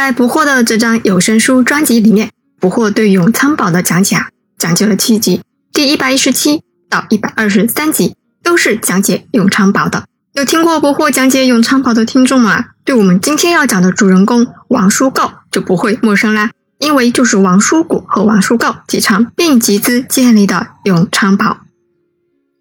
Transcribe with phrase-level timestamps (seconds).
[0.00, 5.42] 在不惑的这张有声书专辑里面，不惑对永昌堡的讲解啊，讲解了七集，
[5.74, 10.04] 第一百一十七到一百二十三集都是讲解永昌堡的。
[10.32, 12.68] 有听过不惑讲解永昌堡的听众啊？
[12.82, 21.58] 对我们今天要讲的主人公王叔告就不会陌生啦，因为就是王叔谷和王叔告几场并集资建立的永昌堡。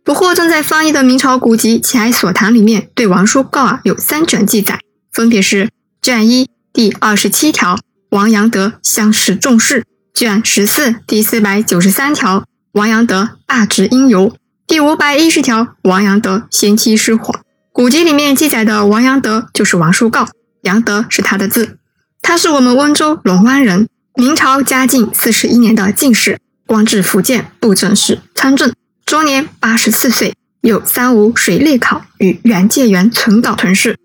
[0.04, 4.82] 不惑正在翻译的明朝古籍《齐哀所谈》里面，对王叔告啊有三卷记载，
[5.14, 5.70] 分别是
[6.02, 6.50] 卷一。
[6.72, 7.80] 第二十七条，
[8.10, 14.36] 王阳德相识重视，卷十四第四百九十三条，王阳德罢职因由，
[14.68, 17.40] 第五百一十条，王阳德先妻失火。
[17.71, 20.28] 古籍里面记载的王阳德就是王叔诰，
[20.62, 21.79] 阳德是他的字。
[22.21, 28.71] 他是我们温州龙湾人，明朝嘉靖四十一年的进士，官至福建布政使参政，
[29.06, 33.98] 终年八十四岁，有三五水利考与原界园存稿存世。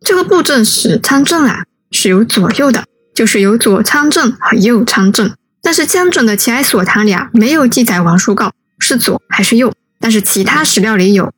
[0.00, 1.64] 这个布政使参政啊。
[1.92, 5.32] 是有左右的，就是有左参政和右参政。
[5.62, 11.32] 但是江准的《齐哀所谈》里啊，没有记载王叔诰是左还是右，但是其他史料里有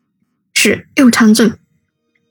[0.55, 1.53] 是右参政。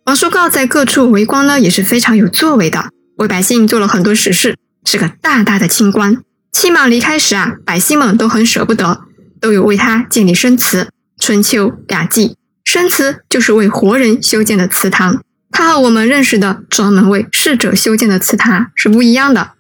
[0.05, 6.17] 王叔告在各处为官呢，也是非常有作为的，为百姓做了很多实事，是个大大的清官。
[6.51, 9.05] 期满离开时啊，百姓们都很舍不得，
[9.39, 10.89] 都有为他建立生祠。
[11.19, 12.35] 春秋雅纪，
[12.66, 15.21] 生祠就是为活人修建的祠堂。
[15.53, 19.51] 它和我们认识的专门为逝者修建的祠堂是不一样的。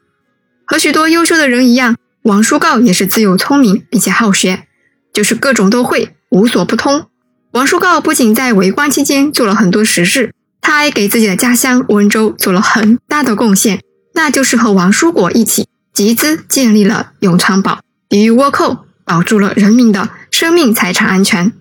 [0.65, 4.65] 和许多优秀的人一样，王叔告也是自幼聪明并且好学，
[5.13, 7.05] 就是各种都会，无所不通。
[7.51, 13.79] 王叔告不仅在为官期间做了很多实事，他还给自己的家乡温州做了很大的贡献，
[14.15, 21.53] 那就是和王叔果一起集资建立了永昌堡，抵御倭寇，保住了人民的生命财产安全。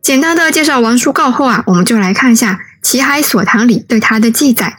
[0.00, 2.52] 简单的介绍王叔告后啊，我们就来看一下。
[2.82, 4.78] 《齐海所谈》里对他的记载，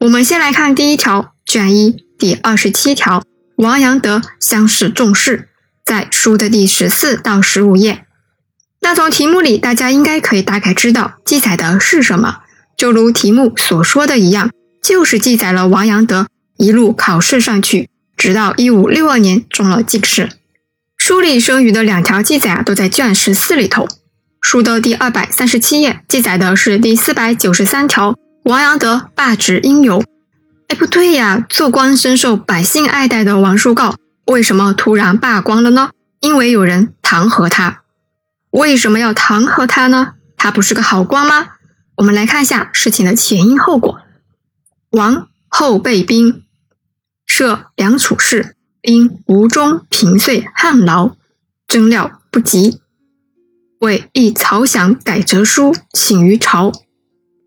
[0.00, 3.22] 我们先来看第一条，卷一第二十七条，
[3.56, 5.48] 王阳德相识重视，
[5.84, 8.04] 在书的第十四到十五页。
[8.80, 12.38] 那从题目里，大家应该可以大概知道记载的是什么。
[12.76, 14.50] 就如题目所说的一样，
[14.82, 20.30] 就是记载了王阳德一路考试上去，直到一五六二年中了进士。
[20.96, 23.88] 书里剩余的两条记载啊，都在卷十四里头。
[24.48, 30.04] 书的第二百三十七页记载的是第四百九十三条，王阳德罢职因由。
[30.68, 33.96] 哎，不对呀，做官深受百姓爱戴的王叔告，
[34.26, 35.90] 为什么突然罢官了呢？
[36.20, 37.82] 因为有人弹劾他。
[38.50, 40.12] 为什么要弹劾他呢？
[40.36, 41.48] 他不是个好官吗？
[41.96, 43.98] 我们来看一下事情的前因后果。
[44.90, 46.44] 王后备兵，
[47.26, 51.14] 设梁楚事，因吴中平岁旱涝，
[51.66, 52.80] 征料不及。
[53.86, 56.72] 为议曹翔改折书，请于朝。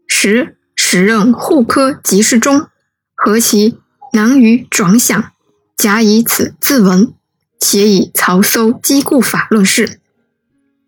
[0.07, 2.67] 时时任户科给事中，
[3.13, 3.77] 何其
[4.13, 5.31] 难于转想，
[5.75, 7.13] 假以此自闻，
[7.59, 9.99] 且以曹搜积故法论事，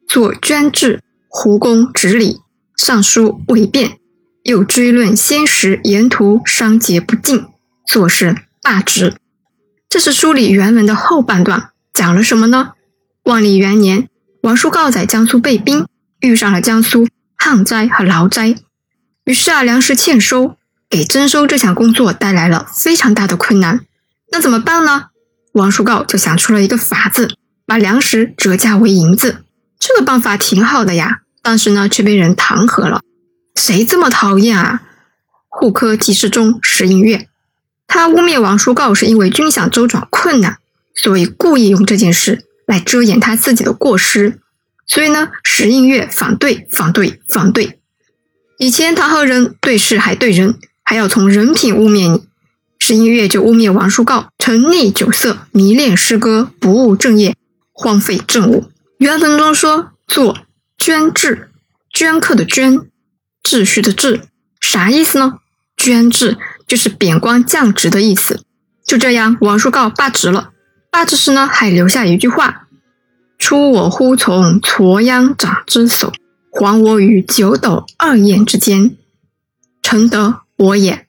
[0.07, 2.39] 作捐制胡公执礼，
[2.77, 3.99] 上书未变，
[4.43, 7.45] 又追论先时沿途商节不尽，
[7.85, 9.15] 作是罢职。
[9.89, 12.71] 这是书里原文的后半段，讲了什么呢？
[13.25, 14.07] 万历元年。
[14.41, 15.85] 王叔诰在江苏备兵，
[16.19, 17.07] 遇上了江苏
[17.37, 18.55] 旱灾和涝灾，
[19.23, 20.57] 于是啊，粮食欠收，
[20.89, 23.81] 给征收这项工作带来了非常大的困难。
[24.31, 25.09] 那怎么办呢？
[25.53, 27.35] 王叔诰就想出了一个法子，
[27.67, 29.43] 把粮食折价为银子。
[29.79, 33.01] 这个办法挺好的呀，但是呢，却被人弹劾了。
[33.55, 34.81] 谁这么讨厌啊？
[35.49, 37.27] 户科给事中石应月，
[37.85, 40.57] 他污蔑王叔诰是因为军饷周转困难，
[40.95, 42.45] 所以故意用这件事。
[42.65, 44.39] 来遮掩他自己的过失，
[44.87, 47.79] 所以呢，石应月反对，反对，反对。
[48.57, 52.23] 以前他和人对事还对人，还要从人品污蔑你。
[52.79, 57.35] 石应月就污蔑王叔告沉溺酒色，迷恋诗歌，不务正业，
[57.71, 58.71] 荒废政务。
[58.97, 60.37] 原文中说做
[60.77, 61.49] 捐制，
[61.93, 62.87] 镌刻的镌，
[63.43, 64.21] 秩序的秩，
[64.59, 65.39] 啥意思呢？
[65.77, 68.43] 捐制就是贬官降职的意思。
[68.85, 70.49] 就这样，王叔告罢职了。
[70.91, 72.67] 罢职时呢，还留下一句话
[73.39, 76.11] ：“出我忽从挫秧长之手，
[76.51, 78.97] 还我于九斗二堰之间，
[79.81, 81.07] 诚得我也。”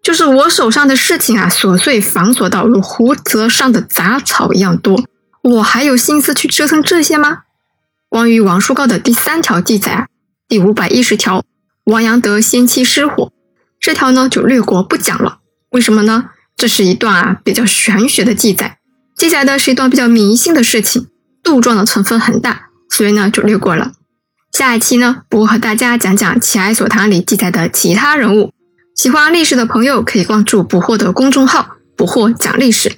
[0.00, 5.04] 就是我手上的事情啊，琐碎繁琐到如胡泽上的杂草一样多，
[5.42, 7.42] 我还有心思去折腾这些吗？
[8.08, 10.06] 关于王叔高的第三条记载，
[10.46, 11.44] 第五百一十条，
[11.84, 13.32] 王阳德先妻失火，
[13.80, 15.40] 这条呢就略过不讲了。
[15.70, 16.30] 为什么呢？
[16.56, 18.77] 这是一段啊比较玄学的记载。
[19.18, 21.08] 接下来的是一段比较迷信的事情，
[21.42, 23.90] 杜撰的成分很大，所以呢就略过了。
[24.52, 28.52] 下一期呢，我和大家讲讲《奇哀所谈》里记载的其他人物，
[28.94, 32.92] 喜欢历史的朋友可以关注捕获的公众号“捕获讲历史”，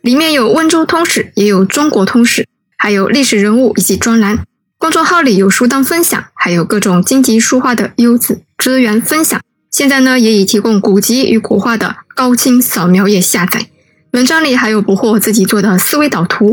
[0.00, 2.46] 里面有温州通史，也有中国通史，
[2.78, 4.44] 还有历史人物以及专栏。
[4.78, 9.40] 公众号里有书单分享，还有各种荆棘书画的优质资源分享。
[9.72, 13.66] 现在呢，也已提供古籍与古画的高清扫描页下载。
[14.14, 16.52] 文章里还有捕获自己做的思维导图。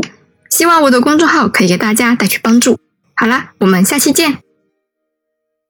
[0.50, 2.76] 希望我的公众号可以给大家带去帮助。
[3.14, 4.38] 好啦，我们下期见。